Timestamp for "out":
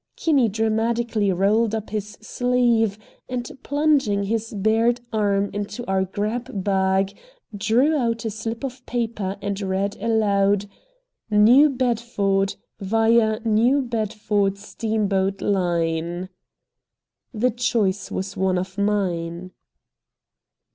7.95-8.25